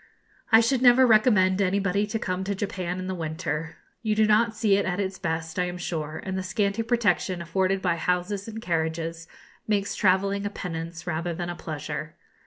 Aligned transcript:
I 0.51 0.61
should 0.61 0.81
never 0.81 1.05
recommend 1.05 1.61
anybody 1.61 2.07
to 2.07 2.17
come 2.17 2.43
to 2.45 2.55
Japan 2.55 2.97
in 2.97 3.05
the 3.05 3.13
winter. 3.13 3.75
You 4.01 4.15
do 4.15 4.25
not 4.25 4.55
see 4.55 4.75
it 4.75 4.83
at 4.83 4.99
its 4.99 5.19
best, 5.19 5.59
I 5.59 5.65
am 5.65 5.77
sure, 5.77 6.19
and 6.25 6.35
the 6.35 6.41
scanty 6.41 6.81
protection 6.81 7.39
afforded 7.39 7.83
by 7.83 7.97
houses 7.97 8.47
and 8.47 8.59
carriages 8.63 9.27
makes 9.67 9.93
travelling 9.95 10.43
a 10.43 10.49
penance 10.49 11.05
rather 11.05 11.35
than 11.35 11.51
a 11.51 11.55
pleasure. 11.55 12.15